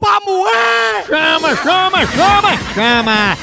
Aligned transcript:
pra 0.00 0.18
moer! 0.26 1.06
Chama, 1.06 1.56
chama, 1.56 2.06
chama, 2.06 2.58
chama! 2.74 3.36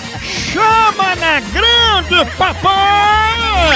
Chama 0.51 1.15
na 1.15 1.39
grande, 1.39 2.25
papai! 2.37 3.29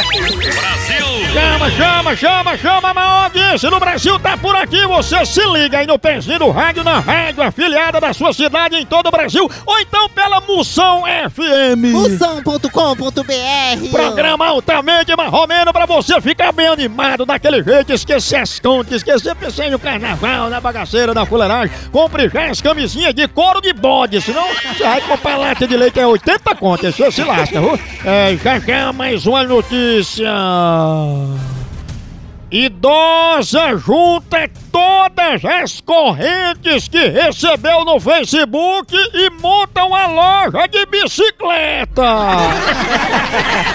Brasil! 0.04 1.34
Chama, 1.34 1.72
chama, 1.72 2.16
chama, 2.16 2.58
chama, 2.58 2.90
a 2.90 2.94
maior 2.94 3.23
audiência 3.23 3.70
no 3.70 3.80
Brasil 3.80 4.20
tá 4.20 4.38
por 4.38 4.56
aqui. 4.56 4.86
Você 4.86 5.26
se 5.26 5.46
liga 5.48 5.80
aí 5.80 5.88
no 5.88 5.98
pezinho 5.98 6.40
do 6.40 6.52
rádio, 6.52 6.84
na 6.84 7.00
rádio 7.00 7.44
afiliada 7.44 8.00
da 8.00 8.14
sua 8.14 8.34
cidade 8.34 8.76
em 8.76 8.86
todo 8.86 9.08
o 9.08 9.12
Brasil, 9.12 9.50
ou 9.66 9.80
então 9.80 10.10
pela 10.10 10.42
Moção 10.42 11.04
FM. 11.04 11.92
Moção.com.br 11.92 13.90
Programa 13.92 14.48
altamente 14.48 15.16
marromeno 15.16 15.72
pra 15.72 15.83
você 15.94 16.19
ficar 16.19 16.52
bem 16.52 16.67
animado 16.67 17.25
daquele 17.25 17.63
jeito, 17.63 17.94
esquecer 17.94 18.38
as 18.38 18.59
contas, 18.59 18.95
esquecer 18.95 19.36
pensar 19.36 19.69
no 19.69 19.77
carnaval, 19.77 20.49
na 20.49 20.59
bagaceira, 20.59 21.13
na 21.13 21.25
fuleiragem. 21.25 21.75
Compre 21.91 22.30
já 22.30 22.49
as 22.49 22.61
camisinhas 22.61 23.13
de 23.13 23.27
couro 23.27 23.61
de 23.61 23.73
bode, 23.73 24.21
senão 24.21 24.47
você 24.47 24.83
vai 24.83 25.02
comprar 25.02 25.38
lata 25.38 25.67
de 25.67 25.77
leite 25.77 25.99
é 25.99 26.08
80 26.08 26.55
contas, 26.55 26.95
você 26.95 27.11
se 27.11 27.23
lasca, 27.23 27.59
viu? 27.59 27.80
É, 28.03 28.36
já 28.44 28.59
já 28.59 28.91
mais 28.91 29.25
uma 29.25 29.44
notícia. 29.44 30.31
Idosa 32.52 33.75
junta 33.77 34.47
todas 34.71 35.44
as 35.44 35.81
correntes 35.81 36.88
que 36.88 37.08
recebeu 37.08 37.83
no 37.83 37.99
Facebook 37.99 38.95
e 38.95 39.30
monta 39.41 39.83
uma 39.86 40.05
loja 40.05 40.67
de 40.67 40.86
bicicleta. 40.86 42.03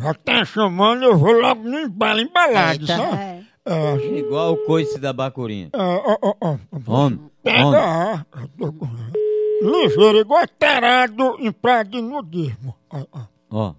Já 0.00 0.14
tá 0.14 0.44
chamando, 0.44 1.04
eu 1.04 1.16
vou 1.16 1.32
logo 1.32 1.62
no 1.62 1.78
embalo, 1.78 2.20
embalado, 2.20 2.80
Eita. 2.82 2.96
sabe? 2.96 3.46
É, 3.64 3.94
Igual 4.18 4.54
o 4.54 4.56
coice 4.66 4.98
da 4.98 5.12
bacurinha. 5.12 5.70
é, 5.72 5.78
ó, 5.78 6.18
ó, 6.20 6.34
ó. 6.40 6.56
Homem, 6.86 7.30
Pega 7.44 7.64
homem. 7.66 7.80
a 7.80 8.26
eu 8.40 8.48
tô 8.58 8.72
com- 8.72 8.88
Ligeiro, 9.62 10.18
igual 10.18 10.44
tarado 10.58 11.36
em 11.38 11.52
praia 11.52 11.84
de 11.84 12.00
nudismo. 12.00 12.74
Ó, 12.90 13.04
ó. 13.12 13.20
Ó. 13.50 13.74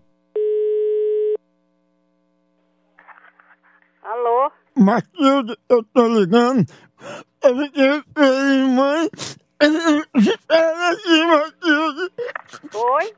Alô? 4.03 4.51
Matilde, 4.75 5.57
eu 5.69 5.83
tô 5.93 6.07
ligando. 6.07 6.65
Eu 7.43 7.57
fiquei 7.57 7.91
sem 8.17 8.69
mãe. 8.73 9.09
Espera 10.15 10.89
aqui, 10.91 11.25
Matilde. 11.25 12.11
Oi? 12.73 13.13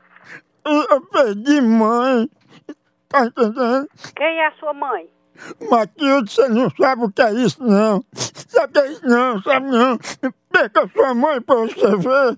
Eu 0.66 1.00
perdi 1.06 1.60
mãe. 1.60 2.28
Tá 3.08 3.26
entendendo? 3.26 3.88
Quem 4.16 4.40
é 4.40 4.46
a 4.48 4.52
sua 4.52 4.72
mãe? 4.74 5.08
Matilde, 5.70 6.32
você 6.32 6.48
não 6.48 6.68
sabe 6.70 7.04
o 7.04 7.10
que 7.10 7.22
é 7.22 7.32
isso, 7.34 7.62
não. 7.62 8.02
Sabe 8.14 8.66
o 8.66 8.72
que 8.72 8.78
é 8.80 8.92
isso, 8.92 9.06
não? 9.06 9.42
Sabe 9.42 9.70
não? 9.70 9.98
Perca 10.50 10.88
sua 10.88 11.14
mãe 11.14 11.40
pra 11.40 11.56
você 11.56 11.96
ver. 11.96 12.36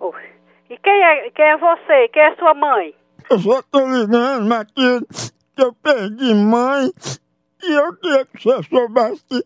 Oi. 0.00 0.22
E 0.70 0.78
quem 0.78 1.04
é, 1.04 1.30
quem 1.30 1.44
é 1.44 1.56
você? 1.56 2.08
Quem 2.12 2.22
é 2.22 2.34
sua 2.36 2.54
mãe? 2.54 2.94
Eu 3.30 3.38
só 3.38 3.62
tô 3.62 3.86
ligando, 3.86 4.46
Matilde, 4.46 5.06
que 5.54 5.62
eu 5.62 5.72
perdi 5.74 6.34
mãe. 6.34 6.90
E 7.62 7.72
eu 7.72 7.94
queria 7.96 8.24
que 8.24 8.42
você 8.42 8.62
soubesse 8.68 9.24
que 9.28 9.44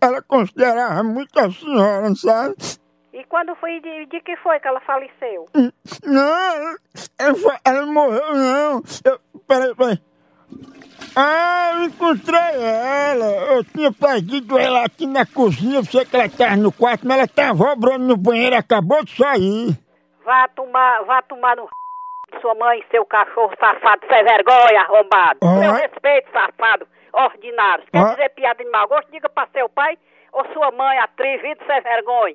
ela 0.00 0.22
considerava 0.22 1.02
muito 1.02 1.38
a 1.38 1.50
senhora, 1.50 2.14
sabe? 2.14 2.56
E 3.12 3.24
quando 3.24 3.54
foi 3.56 3.78
de, 3.80 4.06
de 4.06 4.20
que 4.20 4.36
foi 4.36 4.58
que 4.60 4.66
ela 4.68 4.80
faleceu? 4.80 5.46
Não, 6.04 6.76
ela, 7.18 7.60
ela 7.64 7.86
morreu, 7.86 8.34
não. 8.34 8.82
Eu, 9.04 9.20
peraí, 9.46 9.74
peraí. 9.74 9.98
Ah, 11.14 11.72
eu 11.74 11.84
encontrei 11.84 12.38
ela. 12.38 13.26
Eu 13.54 13.64
tinha 13.64 13.92
perdido 13.92 14.58
ela 14.58 14.84
aqui 14.84 15.06
na 15.06 15.26
cozinha. 15.26 15.78
Eu 15.80 15.84
sei 15.84 16.04
que 16.06 16.16
ela 16.16 16.26
estava 16.26 16.56
no 16.56 16.72
quarto, 16.72 17.06
mas 17.06 17.16
ela 17.18 17.24
estava 17.26 17.64
obrando 17.72 18.06
no 18.06 18.16
banheiro, 18.16 18.56
acabou 18.56 19.04
de 19.04 19.14
sair. 19.16 19.76
Vá 20.24 20.48
tomar, 20.48 21.02
vá 21.04 21.20
tomar 21.22 21.56
no 21.56 21.68
de 22.32 22.40
sua 22.40 22.54
mãe, 22.54 22.82
seu 22.90 23.04
cachorro 23.04 23.52
safado, 23.60 24.06
sem 24.08 24.24
vergonha, 24.24 24.80
arrombado. 24.80 25.38
Ah. 25.42 25.58
Meu 25.58 25.72
respeito, 25.72 26.30
safado, 26.32 26.86
ordinário. 27.12 27.84
Quer 27.92 27.98
Ah. 27.98 28.10
dizer 28.14 28.28
piada 28.30 28.64
de 28.64 28.70
mau 28.70 28.88
gosto? 28.88 29.10
Diga 29.12 29.28
pra 29.28 29.46
seu 29.52 29.68
pai 29.68 29.98
ou 30.32 30.46
sua 30.54 30.70
mãe, 30.70 30.98
atrevido, 31.00 31.60
sem 31.66 31.80
vergonha. 31.82 32.34